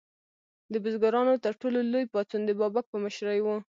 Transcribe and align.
د 0.73 0.75
بزګرانو 0.83 1.33
تر 1.45 1.53
ټولو 1.61 1.79
لوی 1.91 2.05
پاڅون 2.13 2.41
د 2.45 2.51
بابک 2.59 2.85
په 2.89 2.97
مشرۍ 3.03 3.39
و. 3.41 3.47